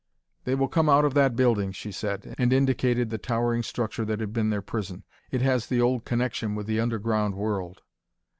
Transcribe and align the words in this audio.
"They 0.45 0.55
will 0.55 0.67
come 0.67 0.89
out 0.89 1.05
of 1.05 1.13
that 1.13 1.35
building," 1.35 1.71
she 1.73 1.91
said, 1.91 2.33
and 2.39 2.51
indicated 2.51 3.11
the 3.11 3.19
towering 3.19 3.61
structure 3.61 4.03
that 4.05 4.19
had 4.19 4.33
been 4.33 4.49
their 4.49 4.63
prison. 4.63 5.03
"It 5.29 5.43
has 5.43 5.67
the 5.67 5.79
old 5.79 6.05
connection 6.05 6.55
with 6.55 6.65
the 6.65 6.79
underground 6.79 7.35
world." 7.35 7.83